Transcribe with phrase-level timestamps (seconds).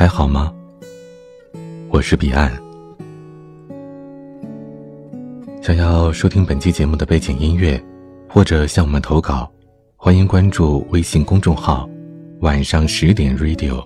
[0.00, 0.50] 还好吗？
[1.90, 2.50] 我是彼岸。
[5.60, 7.78] 想要收听本期节目的背景音乐，
[8.26, 9.52] 或者向我们投稿，
[9.96, 11.86] 欢迎关注微信公众号
[12.40, 13.84] “晚上十点 Radio”。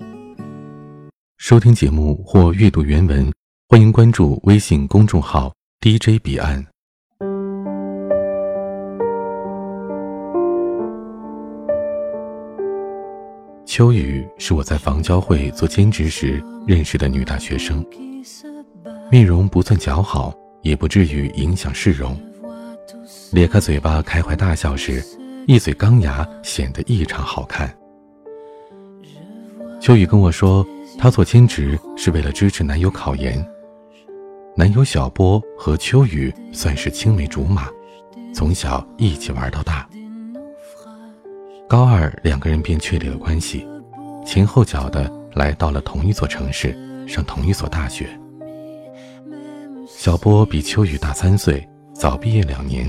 [1.39, 3.29] 收听节目或阅读原文，
[3.69, 6.65] 欢迎关注微信公众号 “DJ 彼岸”。
[13.75, 17.85] 秋雨是我在房交会做兼职时认识的女大学生，
[19.11, 22.17] 面容不算姣好，也不至于影响市容。
[23.33, 25.05] 咧开嘴巴开怀大笑时，
[25.49, 27.77] 一嘴钢牙显得异常好看。
[29.81, 30.65] 秋雨跟我说，
[30.97, 33.45] 她做兼职是为了支持男友考研。
[34.57, 37.69] 男友小波和秋雨算是青梅竹马，
[38.33, 39.85] 从小一起玩到大。
[41.67, 43.67] 高二，两个人便确立了关系，
[44.25, 46.77] 前后脚的来到了同一座城市，
[47.09, 48.07] 上同一所大学。
[49.89, 52.87] 小波比秋雨大三岁，早毕业两年。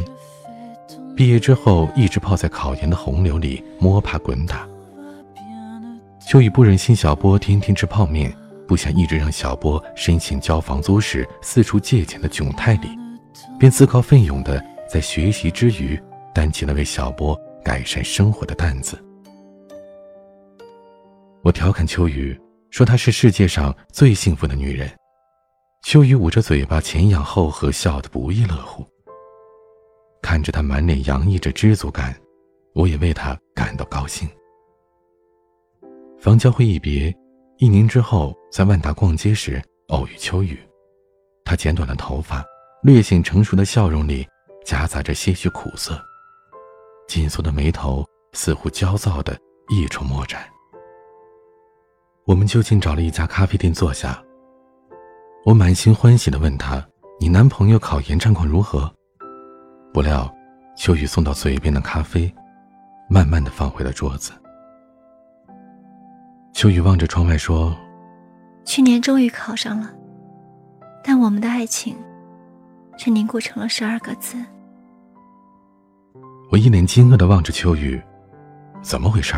[1.16, 4.68] 毕业之后，一直泡在考研的洪流里摸爬滚打。
[6.20, 8.36] 秋雨不忍心小波天天吃泡面，
[8.68, 12.90] 不想一直让小波申请交房租时四处借钱的窘态里，
[13.58, 15.98] 便自告奋勇的在学习之余，
[16.34, 17.40] 担起了为小波。
[17.66, 19.04] 改善生活的担子。
[21.42, 24.88] 我调侃秋雨说：“她是世界上最幸福的女人。”
[25.82, 28.86] 秋雨捂着嘴巴，前仰后合，笑得不亦乐乎。
[30.22, 32.16] 看着她满脸洋溢着知足感，
[32.76, 34.30] 我也为她感到高兴。
[36.20, 37.12] 房交会一别，
[37.58, 40.60] 一年之后，在万达逛街时偶遇秋雨，
[41.44, 42.46] 她剪短了头发，
[42.84, 44.28] 略显成熟的笑容里
[44.64, 46.00] 夹杂着些许苦涩。
[47.08, 49.38] 紧锁的眉头似乎焦躁的
[49.70, 50.44] 一筹莫展。
[52.26, 54.22] 我们就近找了一家咖啡店坐下。
[55.46, 56.84] 我满心欢喜的问他
[57.22, 58.92] ：“你男朋友考研战况如何？”
[59.94, 60.34] 不料，
[60.76, 62.34] 秋雨送到嘴边的咖啡，
[63.08, 64.32] 慢慢的放回了桌子。
[66.54, 67.78] 秋雨望着窗外说
[68.66, 69.94] ：“去年终于考上了，
[71.04, 71.96] 但我们的爱情，
[72.98, 74.44] 却凝固成了十二个字。”
[76.56, 78.02] 我一脸惊愕的望着秋雨，
[78.82, 79.36] 怎么回事？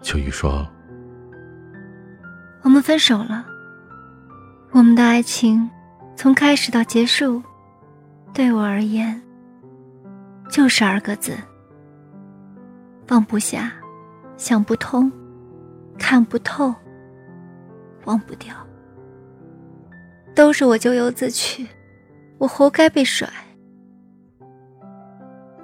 [0.00, 0.64] 秋雨说
[2.62, 3.44] ：“我们分手了。
[4.70, 5.68] 我们的爱情，
[6.14, 7.42] 从开始到结束，
[8.32, 9.20] 对我而言，
[10.48, 11.36] 就十二个字：
[13.04, 13.72] 放不下，
[14.36, 15.10] 想不通，
[15.98, 16.72] 看不透，
[18.04, 18.54] 忘不掉。
[20.32, 21.66] 都是我咎由自取，
[22.38, 23.28] 我活该被甩。”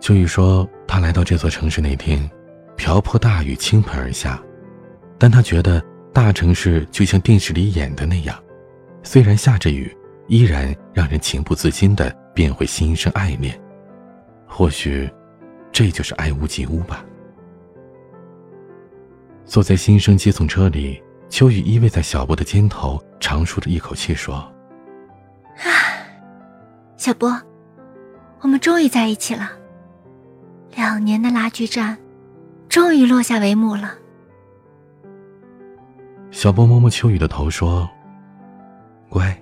[0.02, 2.28] 秋雨说：“他来到这座城市那天，
[2.76, 4.42] 瓢泼大雨倾盆而下，
[5.16, 5.80] 但他觉得
[6.12, 8.36] 大城市就像电视里演的那样，
[9.04, 9.96] 虽然下着雨，
[10.26, 13.56] 依然让人情不自禁的便会心生爱恋。
[14.44, 15.08] 或许，
[15.70, 17.04] 这就是爱屋及乌吧。”
[19.46, 24.34] 坐在新生接送车里，秋雨依偎在小波的肩头，长舒着一口气说
[25.62, 25.70] ：“啊，
[26.96, 27.40] 小波，
[28.40, 29.58] 我们终于在一起了。”
[30.75, 31.99] 两年的拉锯战，
[32.69, 33.94] 终于落下帷幕了。
[36.31, 37.88] 小波摸摸秋雨的头说
[39.09, 39.37] ：“乖，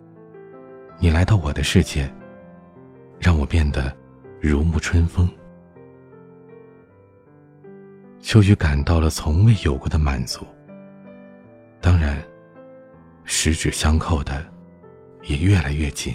[0.99, 2.11] 你来到我的世界，
[3.19, 3.95] 让我变得
[4.41, 5.29] 如沐春风。”
[8.21, 10.45] 秋雨感到了从未有过的满足。
[11.81, 12.19] 当然，
[13.25, 14.45] 十指相扣的
[15.23, 16.15] 也越来越紧。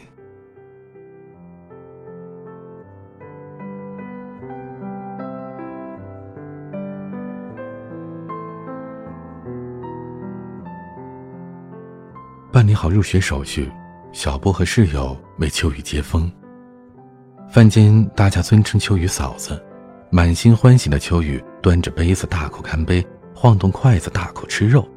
[12.85, 13.67] 好入学手续，
[14.11, 16.31] 小波和室友为秋雨接风。
[17.49, 19.59] 饭间，大家尊称秋雨嫂子。
[20.11, 24.87] 满心欢喜的秋雨端着杯子大口干杯，晃动筷子大口吃肉，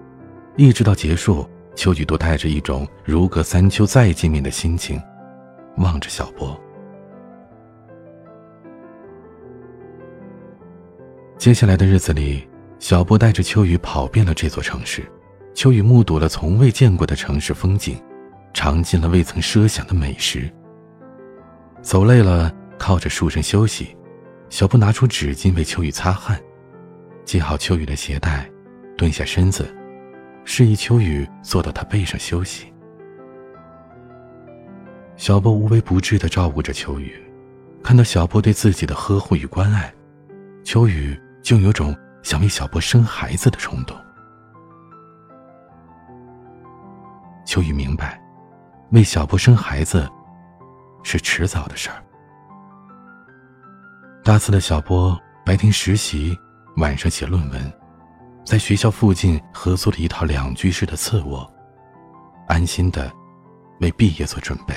[0.55, 5.01] 一直到结束，秋雨都带着一种如隔三秋再见面的心情，
[5.79, 6.55] 望着小波。
[11.39, 12.47] 接下来的日子里，
[12.79, 15.11] 小波带着秋雨跑遍了这座城市。
[15.59, 18.01] 秋雨目睹了从未见过的城市风景，
[18.55, 20.49] 尝尽了未曾奢想的美食。
[21.83, 23.97] 走累了，靠着树上休息。
[24.51, 26.41] 小布拿出纸巾为秋雨擦汗，
[27.25, 28.49] 系好秋雨的鞋带，
[28.97, 29.69] 蹲下身子，
[30.45, 32.73] 示意秋雨坐到他背上休息。
[35.17, 37.13] 小波无微不至地照顾着秋雨，
[37.83, 39.93] 看到小波对自己的呵护与关爱，
[40.63, 43.97] 秋雨就有种想为小波生孩子的冲动。
[47.49, 48.21] 秋雨明白，
[48.91, 50.07] 为小波生孩子
[51.03, 52.05] 是迟早的事儿。
[54.23, 56.37] 大四的小波白天实习，
[56.77, 57.73] 晚上写论文，
[58.45, 61.51] 在学校附近合租了一套两居室的次卧，
[62.49, 63.11] 安心的
[63.81, 64.75] 为毕业做准备。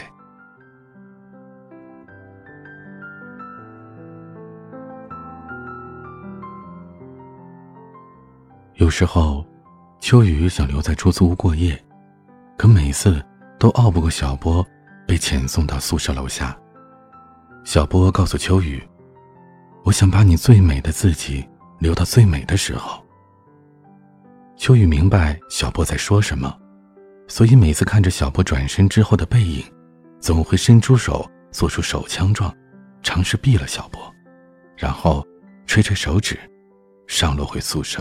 [8.76, 9.46] 有时候，
[10.00, 11.78] 秋雨想留在出租屋过夜，
[12.62, 13.20] 可每次
[13.58, 14.64] 都拗不过小波，
[15.08, 16.56] 被遣送到宿舍楼下。
[17.64, 18.88] 小波告诉秋雨
[19.84, 21.44] ：“我想把你最美的自己
[21.80, 23.04] 留到最美的时候。”
[24.56, 26.56] 秋雨明白小波在说什么，
[27.28, 29.66] 所以每次看着小波转身之后的背影，
[30.20, 32.56] 总会伸出手做出手枪状，
[33.02, 34.00] 尝试毙了小波，
[34.78, 35.26] 然后
[35.66, 36.40] 吹吹手指，
[37.08, 38.00] 上楼回宿舍。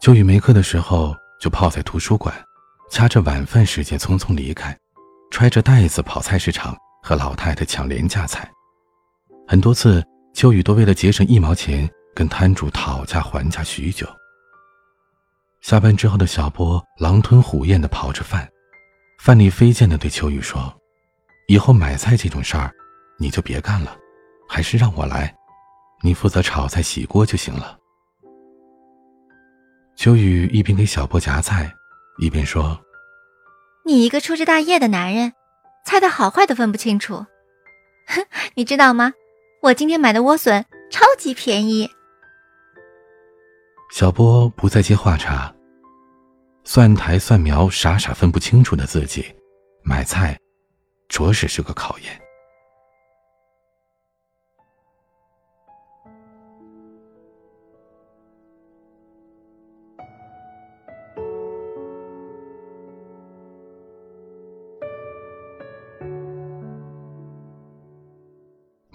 [0.00, 2.34] 秋雨没课的时候，就泡在图书馆，
[2.90, 4.76] 掐着晚饭时间匆匆离开，
[5.30, 8.50] 揣着袋子跑菜市场和老太太抢廉价菜。
[9.46, 10.04] 很多次，
[10.34, 14.06] 秋雨都为了节省一毛钱跟摊主讨价还价许久。
[15.60, 18.48] 下班之后的小波狼吞虎咽地刨着饭，
[19.20, 20.72] 饭里飞溅地对秋雨说
[21.48, 22.70] ：“以后买菜这种事儿，
[23.18, 23.96] 你就别干了，
[24.48, 25.34] 还是让我来，
[26.02, 27.78] 你负责炒菜洗锅就行了。”
[29.98, 31.74] 秋雨一边给小波夹菜，
[32.18, 32.80] 一边说
[33.84, 35.32] ：“你一个粗枝大叶的男人，
[35.84, 37.26] 菜的好坏都分不清楚。
[38.06, 38.24] 哼，
[38.54, 39.12] 你知道吗？
[39.60, 41.90] 我今天买的莴笋超级便宜。”
[43.92, 45.52] 小波不再接话茬，
[46.62, 49.26] 蒜苔蒜苗傻傻分不清楚的自己，
[49.82, 50.38] 买菜，
[51.08, 52.20] 着实是个考验。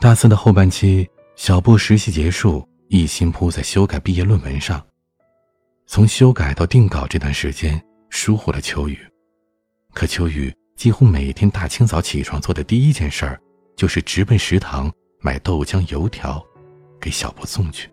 [0.03, 4.85] 大四的后半期，小布实习结束，一心扑在修改毕业论文上。
[5.87, 8.99] 从修改到定稿这段时间，疏忽了秋雨。
[9.93, 13.39] 可秋雨几乎每天大清早起床做的第一件事儿，
[13.77, 14.91] 就是直奔食堂
[15.21, 16.45] 买豆浆油条，
[16.99, 17.89] 给小布送去。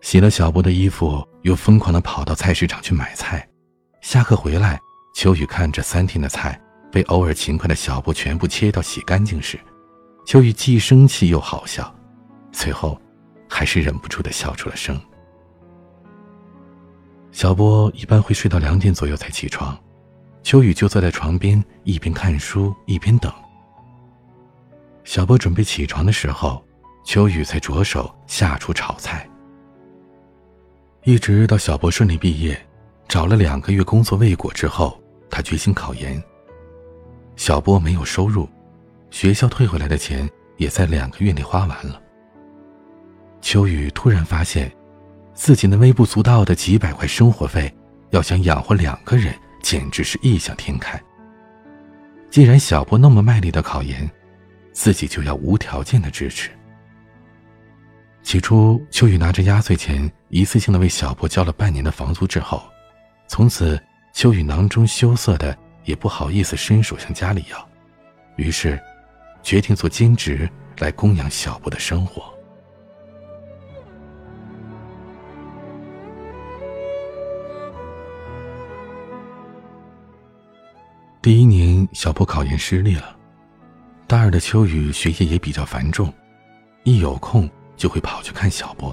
[0.00, 3.48] 洗了小布的衣服，又疯狂地跑到菜市场去买菜。
[4.00, 4.80] 下课回来，
[5.14, 6.60] 秋雨看着三天的菜
[6.90, 9.56] 被偶尔勤快的小布全部切掉洗干净时，
[10.26, 11.94] 秋雨既生气又好笑，
[12.50, 13.00] 最后，
[13.48, 15.00] 还是忍不住的笑出了声。
[17.30, 19.78] 小波一般会睡到两点左右才起床，
[20.42, 23.32] 秋雨就坐在床边一边看书一边等。
[25.04, 26.60] 小波准备起床的时候，
[27.04, 29.28] 秋雨才着手下厨炒菜。
[31.04, 32.60] 一直到小波顺利毕业，
[33.06, 35.00] 找了两个月工作未果之后，
[35.30, 36.20] 他决心考研。
[37.36, 38.48] 小波没有收入。
[39.16, 40.28] 学校退回来的钱
[40.58, 41.98] 也在两个月内花完了。
[43.40, 44.70] 秋雨突然发现，
[45.32, 47.74] 自己那微不足道的几百块生活费，
[48.10, 51.02] 要想养活两个人，简直是异想天开。
[52.28, 54.06] 既然小波那么卖力的考研，
[54.74, 56.50] 自己就要无条件的支持。
[58.22, 62.62] 起初，秋雨拿着压岁钱，一次性的为小波交了半年的房租之后，
[63.28, 67.68] 从此秋雨囊中羞涩的也不好意思伸手向家里要，
[68.36, 68.78] 于是。
[69.46, 72.34] 决定做兼职来供养小波的生活。
[81.22, 83.16] 第一年，小波考研失利了。
[84.08, 86.12] 大二的秋雨学业也比较繁重，
[86.82, 88.92] 一有空就会跑去看小波。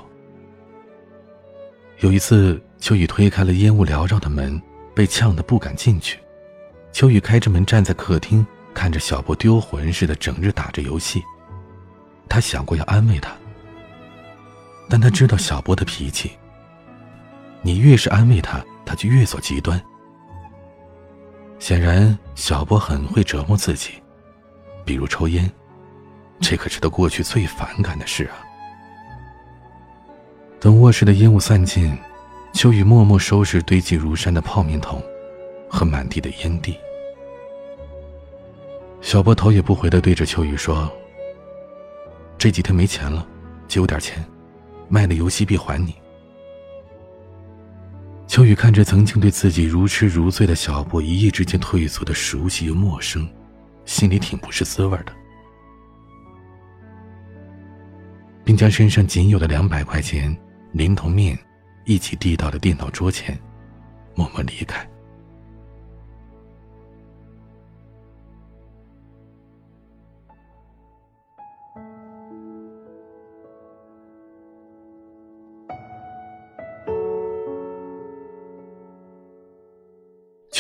[2.01, 4.61] 有一次，秋雨推开了烟雾缭绕的门，
[4.93, 6.19] 被呛得不敢进去。
[6.91, 8.45] 秋雨开着门站在客厅。
[8.73, 11.23] 看着小波丢魂似的，整日打着游戏，
[12.27, 13.31] 他想过要安慰他，
[14.89, 16.31] 但他知道小波的脾气。
[17.61, 19.81] 你越是安慰他，他就越走极端。
[21.59, 23.91] 显然，小波很会折磨自己，
[24.83, 25.49] 比如抽烟，
[26.41, 28.35] 这可是他过去最反感的事啊。
[30.59, 31.97] 等卧室的烟雾散尽，
[32.53, 35.01] 秋雨默默收拾堆积如山的泡面桶
[35.69, 36.77] 和满地的烟蒂。
[39.03, 40.89] 小波头也不回的对着秋雨说
[42.39, 43.27] ：“这几天没钱了，
[43.67, 44.23] 借我点钱，
[44.87, 45.93] 卖了游戏币还你。”
[48.25, 53.29] 秋雨看着曾经对自己如痴如醉的小波一夜之间退缩的熟悉又陌生，
[53.83, 55.11] 心里挺不是滋味的，
[58.45, 60.35] 并将身上仅有的两百块钱
[60.71, 61.37] 连同面
[61.83, 63.37] 一起递到了电脑桌前，
[64.15, 64.89] 默默离开。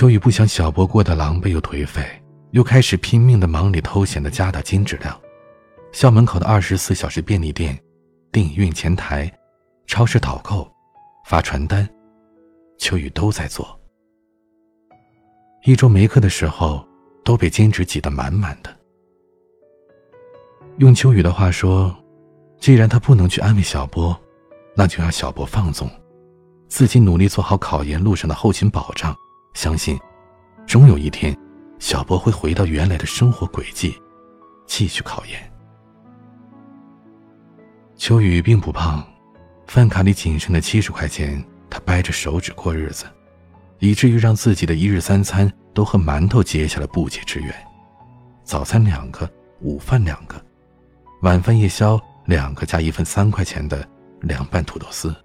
[0.03, 2.05] 秋雨不想小波过得狼狈又颓废，
[2.51, 5.17] 又开始拼命的忙里偷闲的加大金质量。
[5.93, 7.81] 校门口的二十四小时便利店、
[8.29, 9.31] 电影院前台、
[9.87, 10.69] 超市导购、
[11.23, 11.89] 发传单，
[12.77, 13.79] 秋雨都在做。
[15.63, 16.85] 一周没课的时候，
[17.23, 18.69] 都被兼职挤得满满的。
[20.79, 21.95] 用秋雨的话说，
[22.59, 24.13] 既然他不能去安慰小波，
[24.75, 25.89] 那就让小波放纵，
[26.67, 29.15] 自己努力做好考研路上的后勤保障。
[29.53, 29.97] 相信，
[30.65, 31.37] 终有一天，
[31.77, 33.95] 小波会回到原来的生活轨迹，
[34.65, 35.51] 继续考研。
[37.95, 39.05] 秋雨并不胖，
[39.67, 43.05] 饭卡里仅剩的七十块钱，他掰着手指过日子，
[43.77, 47.53] 以至于让自己的一日三餐都和馒头结下了不解之缘。
[48.43, 49.31] 早餐两个，
[49.61, 50.43] 午饭两个，
[51.21, 53.87] 晚饭夜宵两个加一份三块钱的
[54.21, 55.15] 凉拌土豆丝。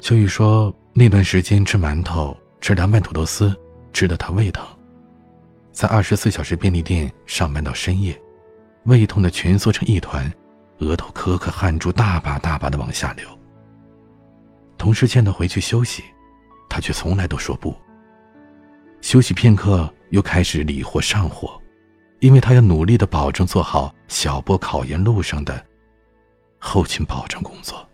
[0.00, 0.74] 秋雨说。
[0.92, 3.56] 那段时间吃馒头、吃凉拌土豆丝，
[3.92, 4.66] 吃得他胃疼。
[5.72, 8.20] 在二十四小时便利店上班到深夜，
[8.84, 10.30] 胃痛的蜷缩成一团，
[10.78, 13.26] 额头颗颗汗珠大把大把的往下流。
[14.76, 16.02] 同事见他回去休息，
[16.68, 17.74] 他却从来都说不。
[19.00, 21.58] 休息片刻，又开始理货上货，
[22.18, 25.64] 因为他要努力的保证做好小波考研路上的
[26.58, 27.86] 后勤保障工作。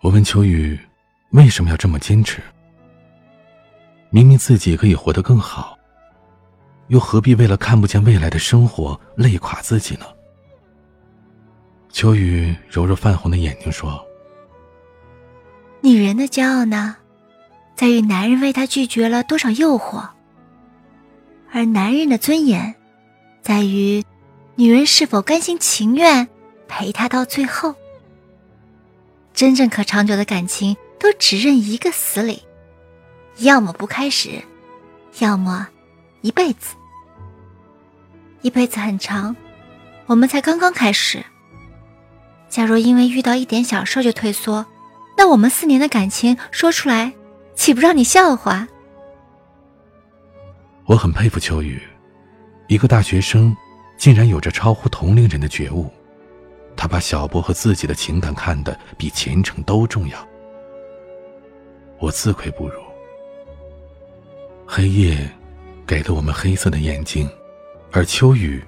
[0.00, 0.78] 我问秋雨，
[1.36, 2.40] 为什么要这么坚持？
[4.08, 5.78] 明明自己可以活得更好，
[6.88, 10.06] 又何必为了看不见未来的生活累垮自己呢？
[11.92, 14.02] 秋雨揉揉泛红的眼睛说
[15.82, 16.96] ：“女人的骄傲呢，
[17.74, 20.08] 在于男人为她拒绝了多少诱惑；
[21.52, 22.74] 而男人的尊严，
[23.42, 24.02] 在于
[24.54, 26.26] 女人是否甘心情愿
[26.66, 27.74] 陪他到最后。”
[29.34, 32.42] 真正可长久的感情，都只认一个死理：
[33.38, 34.42] 要么不开始，
[35.18, 35.68] 要么
[36.22, 36.74] 一辈子。
[38.42, 39.34] 一辈子很长，
[40.06, 41.24] 我们才刚刚开始。
[42.48, 44.64] 假如因为遇到一点小事就退缩，
[45.16, 47.12] 那我们四年的感情说出来，
[47.54, 48.66] 岂不让你笑话？
[50.84, 51.82] 我很佩服秋雨，
[52.68, 53.54] 一个大学生，
[53.98, 55.92] 竟然有着超乎同龄人的觉悟。
[56.76, 60.28] 他把小波和自己的情感看得比前程都重要。
[61.98, 62.74] 我自愧不如。
[64.66, 65.30] 黑夜
[65.86, 67.28] 给了我们黑色的眼睛，
[67.92, 68.62] 而秋雨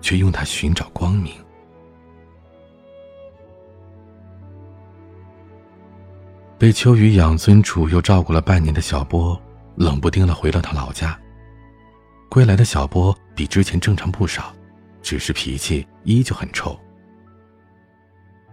[0.00, 1.32] 却用它寻找光明。
[6.58, 9.38] 被秋雨养尊处优照顾了半年的小波，
[9.76, 11.18] 冷不丁的回到他老家。
[12.30, 14.54] 归来的小波比之前正常不少，
[15.02, 16.74] 只是脾气依旧很臭。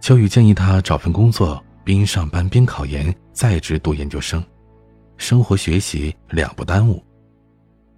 [0.00, 4.42] 秋雨建议他找份工作，边上班边考研，在职读研究生，
[5.18, 7.04] 生活学习两不耽误。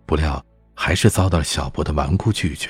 [0.05, 2.69] 不料还是遭到了小波的顽固拒绝。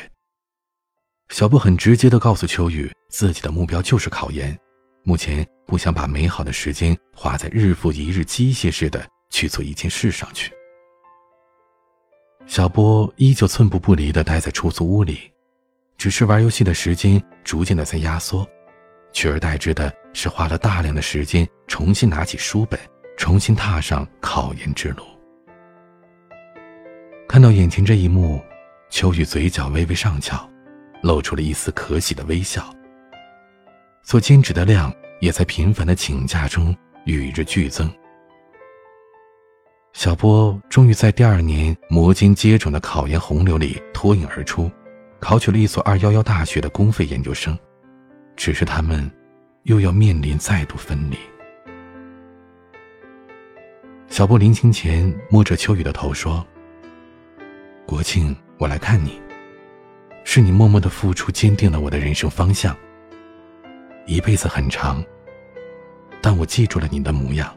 [1.30, 4.56] 小波很直接的告诉秋雨，自己的目标就是考研，
[5.02, 10.52] 目前不想把美好的时间花在日复一日机械式的去做一件事上去。
[12.46, 15.32] 小波依旧寸步不离的待在出租屋里，
[15.96, 18.46] 只是玩游戏的时间逐渐的在压缩。
[19.12, 22.80] 取而代之的是花了大量的时间重新拿起书本，
[23.18, 25.04] 重新踏上考研之路。
[27.28, 28.40] 看到眼前这一幕，
[28.88, 30.48] 秋雨嘴角微微上翘，
[31.02, 32.64] 露出了一丝可喜的微笑。
[34.02, 37.92] 做兼职的量也在频繁的请假中与日俱增。
[39.92, 44.70] 小波终于在第二年摩肩接踵的考研洪流里脱颖而出，
[45.20, 47.56] 考取了一所二幺幺大学的公费研究生。
[48.34, 49.10] 只是他们，
[49.66, 51.16] 又要面临再度分离。
[54.06, 56.46] 小波临行前摸着秋雨的头说
[57.84, 59.20] ：“国庆我来看你，
[60.24, 62.76] 是你默默的付出坚定了我的人生方向。
[64.06, 65.04] 一辈子很长，
[66.22, 67.52] 但我记住了你的模样。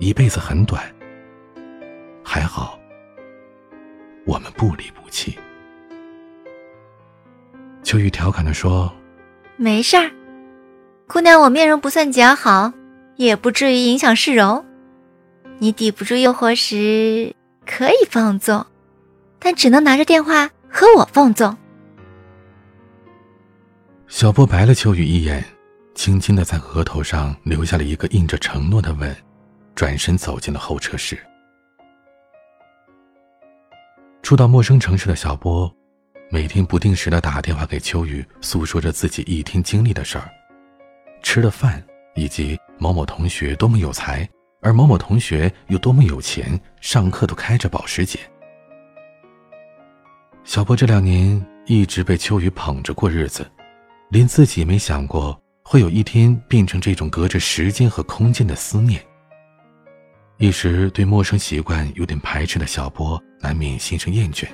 [0.00, 0.82] 一辈子很短，
[2.24, 2.76] 还好，
[4.26, 5.38] 我们不离不弃。”
[7.84, 8.92] 秋雨调侃的说。
[9.56, 10.10] 没事儿，
[11.06, 12.72] 姑娘，我面容不算姣好，
[13.16, 14.64] 也不至于影响市容。
[15.58, 17.34] 你抵不住诱惑时，
[17.66, 18.66] 可以放纵，
[19.38, 21.56] 但只能拿着电话和我放纵。
[24.08, 25.44] 小波白了秋雨一眼，
[25.94, 29.14] 轻轻的在额头上留下了一个印着承诺的吻，
[29.74, 31.18] 转身走进了候车室。
[34.22, 35.70] 初到陌生城市的小波，
[36.30, 40.30] 每天不定时的打电话给秋雨，诉说着自己一天经历的事儿，
[41.24, 41.82] 吃的饭，
[42.14, 44.28] 以及某某同学多么有才，
[44.60, 48.20] 而某某同学又多么有钱，上课都开着保时捷。
[50.44, 53.50] 小波这两年一直被秋雨捧着过日子，
[54.10, 55.36] 连自己也没想过。
[55.66, 59.02] 会有一天变成这种隔着时间和空间的思念。
[60.36, 64.46] 一时对陌生习惯有点排斥的小波，难免心生厌倦。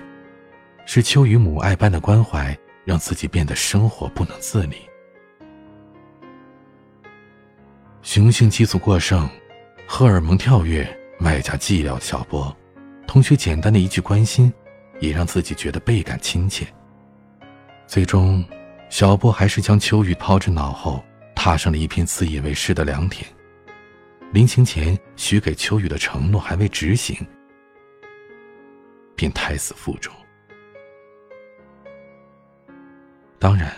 [0.87, 4.77] 是秋雨母爱般的关怀，让自己变得生活不能自理。
[8.03, 9.29] 雄性激素过剩，
[9.87, 10.89] 荷尔蒙跳跃，
[11.21, 12.55] 外加寂寥的小波，
[13.07, 14.53] 同学简单的一句关心，
[15.01, 16.67] 也让自己觉得倍感亲切。
[17.87, 18.45] 最终。
[18.89, 21.01] 小波还是将秋雨抛之脑后，
[21.37, 23.25] 踏上了一片自以为是的良田。
[24.33, 27.17] 临行前许给秋雨的承诺还未执行，
[29.15, 30.13] 便胎死腹中。
[33.39, 33.73] 当然，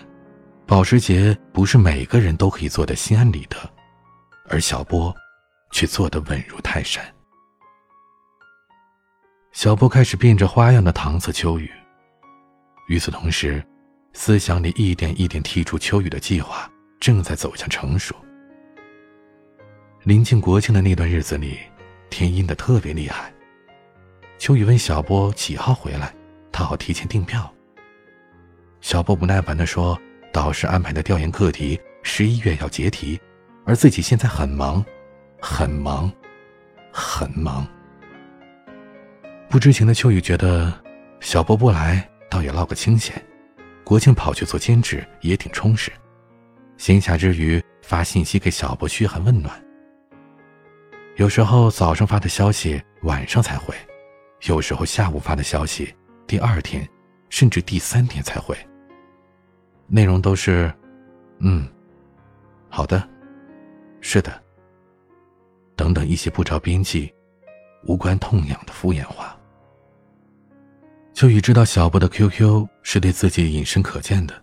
[0.65, 3.57] 保时捷不是每个人都可以做的心安理得，
[4.53, 5.15] 而小波
[5.71, 7.03] 却做得稳如泰山。
[9.53, 11.71] 小波开始变着花样的搪塞秋雨，
[12.89, 13.65] 与此同时。
[14.15, 18.15] 思想里一点一点剔除秋雨的计划正在走向成熟。
[20.03, 21.59] 临近国庆的那段日子里，
[22.11, 23.33] 天阴的特别厉害。
[24.37, 26.15] 秋雨问小波几号回来，
[26.53, 27.51] 他好提前订票。
[28.83, 29.99] 小波不耐烦地说
[30.31, 33.19] ：“导师安排的调研课题十一月要结题，
[33.65, 34.85] 而自己现在很忙，
[35.41, 36.11] 很忙，
[36.93, 37.67] 很忙。”
[39.49, 40.73] 不知情的秋雨觉得
[41.21, 43.23] 小波不来，倒也落个清闲。
[43.85, 45.93] 国庆跑去做兼职也挺充实，
[46.79, 49.63] 闲暇之余发信息给小波嘘寒问暖。
[51.17, 53.75] 有时候早上发的消息晚上才回，
[54.47, 55.95] 有时候下午发的消息
[56.27, 56.89] 第二天
[57.29, 58.57] 甚至第三天才回。
[59.89, 60.73] 内容都是，
[61.41, 61.69] 嗯，
[62.71, 63.07] 好的，
[64.03, 64.43] 是的，
[65.75, 67.11] 等等一些不着边际、
[67.85, 69.35] 无关痛痒的敷衍话。
[71.15, 74.35] 秋雨知道小波的 QQ 是对自己隐身可见的，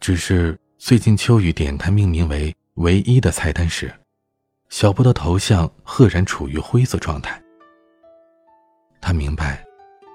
[0.00, 3.92] 只是最近秋雨点开命名为“唯一”的菜单时，
[4.68, 7.42] 小波的头像赫然处于灰色状态。
[9.00, 9.64] 他明白，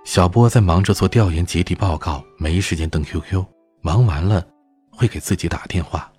[0.06, 3.46] 小波在忙着做调研结题报告，没时间登 QQ，
[3.82, 4.48] 忙完了
[4.92, 6.12] 会给自己打电话。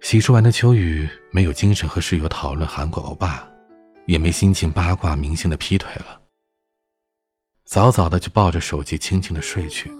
[0.00, 3.46] 洗漱完的秋雨没有精神和室友讨论韩国欧巴，
[4.06, 6.20] 也没心情八卦明星的劈腿了。
[7.64, 9.90] 早早的就抱着手机轻轻的睡去，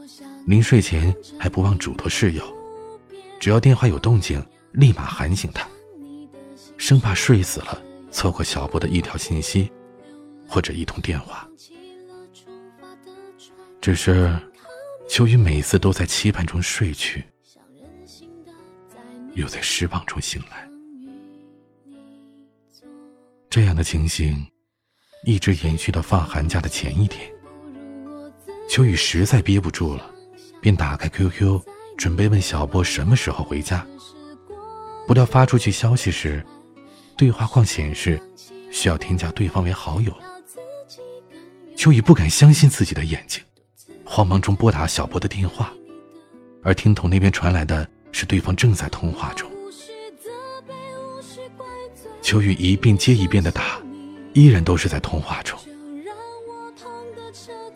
[0.46, 2.42] 临睡前还不忘嘱托室友，
[3.38, 5.68] 只要电话有动静，立马喊醒他，
[6.78, 9.70] 生怕睡死了错过小波的一条信息，
[10.48, 11.46] 或者一通电话。
[13.80, 14.34] 只是，
[15.08, 17.24] 秋雨每次都在期盼中睡去，
[19.34, 20.68] 又在失望中醒来。
[23.48, 24.46] 这样的情形，
[25.24, 27.30] 一直延续到放寒假的前一天。
[28.68, 30.08] 秋雨实在憋不住了，
[30.60, 31.60] 便打开 QQ，
[31.98, 33.84] 准备问小波什么时候回家。
[35.06, 36.44] 不料发出去消息时，
[37.16, 38.22] 对话框显示
[38.70, 40.16] 需要添加对方为好友。
[41.76, 43.42] 秋雨不敢相信自己的眼睛，
[44.04, 45.72] 慌忙中拨打小波的电话，
[46.62, 49.50] 而听筒那边传来的是对方正在通话中。
[52.22, 53.80] 秋雨一遍接一遍的打，
[54.34, 55.58] 依然都是在通话中。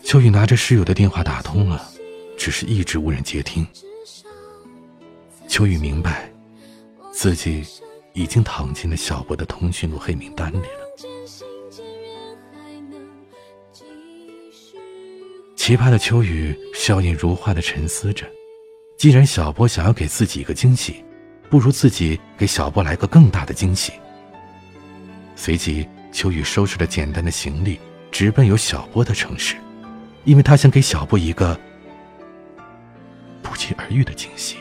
[0.03, 1.90] 秋雨拿着室友的电话打通了，
[2.37, 3.66] 只是一直无人接听。
[5.49, 6.31] 秋雨明白，
[7.12, 7.64] 自己
[8.12, 10.85] 已经躺进了小波的通讯录黑名单里了。
[15.57, 18.27] 奇葩的秋雨笑靥如花的沉思着，
[19.05, 21.05] 既然小波想要给自己一个惊喜，
[21.51, 23.93] 不如自己给小波来个更大的惊喜。
[25.37, 27.79] 随即，秋雨收拾了简单的行李，
[28.11, 29.57] 直奔有小波的城市。
[30.25, 31.61] 因为他想给小波一个
[33.43, 34.57] 不期而遇的惊喜。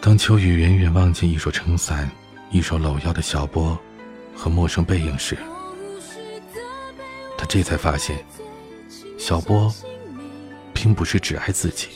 [0.00, 2.08] 当秋雨远远望见一手撑伞、
[2.52, 3.76] 一手搂腰的小波
[4.36, 5.36] 和陌生背影时，
[7.36, 8.24] 他这才发现，
[9.18, 9.68] 小波
[10.72, 11.88] 并不是只爱自己。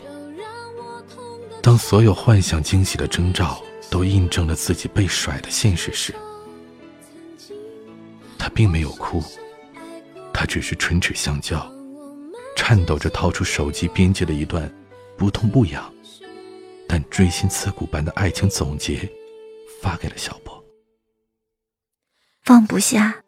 [1.62, 6.14] 当所有幻想惊喜的征兆都印证了自己被甩的现实时，
[8.38, 9.22] 他并没有哭。
[10.32, 11.68] 他只是唇齿相交，
[12.56, 14.72] 颤抖着掏出手机编辑了一段
[15.16, 15.92] 不痛不痒，
[16.86, 19.10] 但锥心刺骨般的爱情总结
[19.82, 20.64] 发给了小波。
[22.44, 23.24] 放不下，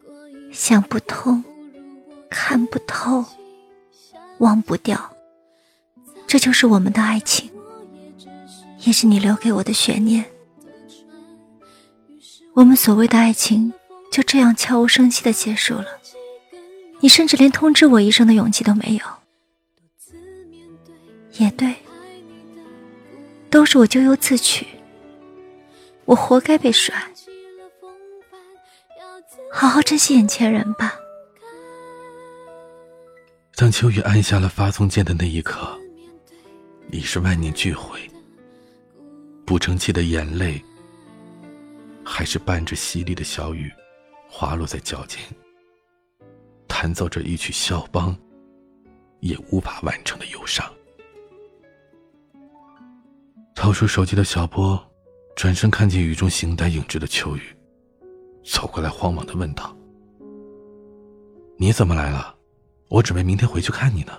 [0.53, 1.43] 想不通，
[2.31, 3.25] 看不透，
[4.39, 5.17] 忘不掉，
[6.29, 7.50] 这就是我们的爱情，
[8.81, 10.25] 也是你留给我的悬念。
[12.55, 13.73] 我们所谓的爱情
[14.11, 15.87] 就这样悄无声息的结束了，
[17.01, 19.07] 你甚至连通知我一声的勇气都没有。
[21.39, 21.75] 也对，
[23.49, 24.67] 都是我咎由自取，
[26.05, 26.95] 我活该被甩。
[29.53, 30.95] 好好珍惜眼前人吧。
[33.57, 35.79] 当秋雨按下了发送键的那一刻，
[36.91, 38.10] 已是万念俱灰，
[39.51, 40.63] 不争气的眼泪。
[42.05, 43.69] 还是伴着淅沥的小雨，
[44.29, 45.19] 滑落在脚尖，
[46.69, 48.17] 弹奏着一曲肖邦
[49.19, 50.65] 也无法完成的忧伤。
[53.57, 54.81] 掏出手机的小波，
[55.35, 57.43] 转身看见雨中形单影只的秋雨，
[58.45, 59.77] 走过来慌忙的问道
[61.59, 62.37] ：“你怎么来了？
[62.89, 64.13] 我准备明天回去看你呢。”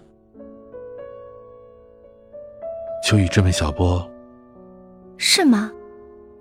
[3.02, 4.06] 秋雨质问小波
[5.22, 5.72] ：“是吗？”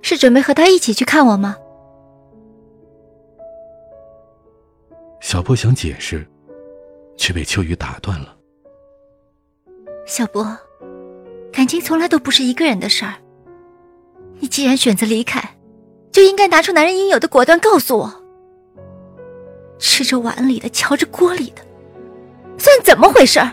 [0.01, 1.55] 是准备和他一起去看我吗？
[5.21, 6.27] 小波想解释，
[7.19, 8.35] 却被秋雨打断了。
[10.07, 10.57] 小波，
[11.53, 13.13] 感情从来都不是一个人的事儿。
[14.39, 15.43] 你既然选择离开，
[16.11, 18.11] 就应该拿出男人应有的果断，告诉我，
[19.79, 21.63] 吃着碗里的，瞧着锅里的，
[22.57, 23.53] 算怎么回事儿？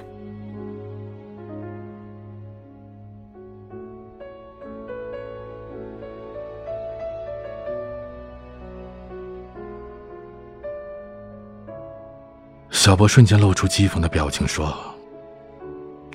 [12.88, 14.73] 小波瞬间露出讥讽的表情，说：“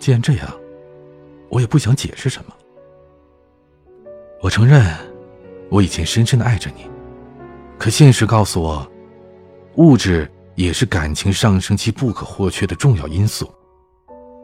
[0.00, 0.50] 既然这样，
[1.50, 2.54] 我也不想解释什么。
[4.40, 4.82] 我承认，
[5.68, 6.86] 我以前深深的爱着你，
[7.78, 8.90] 可现实告诉我，
[9.74, 13.52] 物质也是感情上升期不可或缺的重要因素。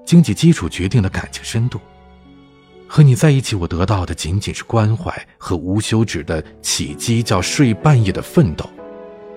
[0.05, 1.81] 经济基础决定了感情深度。
[2.87, 8.69] 和你在一起，我得到的仅仅是关怀和无休止的起鸡叫、睡半夜的奋斗。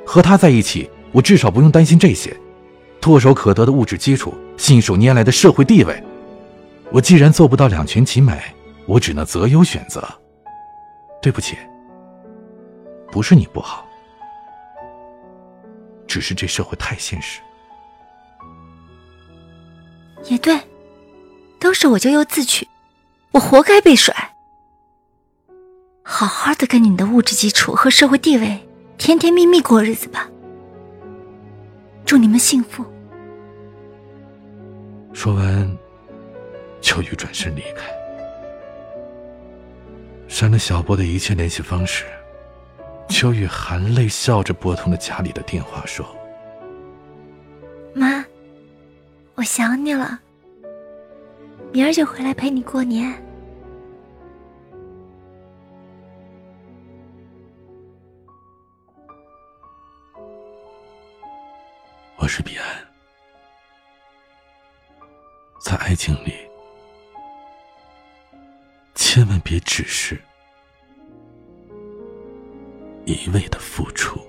[0.06, 2.36] 和他在一起，我至少不用担心这些。”
[3.02, 6.02] 唾手可得的物质基础，信手拈来的社会地位，
[6.92, 8.40] 我既然做不到两全其美，
[8.86, 10.08] 我只能择优选择。
[11.20, 11.58] 对不起，
[13.12, 13.86] 不是你不好，
[16.08, 17.42] 只是这社会太现实。
[20.26, 20.60] 也对，
[21.60, 22.68] 都是我咎由自取，
[23.32, 24.16] 我活该被甩。
[26.04, 30.28] 好好的跟你的物质基础和社会地位甜甜蜜蜜过日子吧。
[32.06, 32.86] 祝你们幸福。
[35.14, 35.78] 说完，
[36.82, 37.92] 秋雨转身离开，
[40.28, 42.06] 删了小波的一切联系方式。
[43.08, 46.06] 秋雨含泪笑着拨通了家里的电话，说
[47.94, 48.26] ：“妈，
[49.36, 50.20] 我想你了，
[51.72, 53.14] 明儿就回来陪你过年。”
[66.04, 66.34] 情里，
[68.96, 70.20] 千万别只是
[73.06, 74.20] 一味的付出。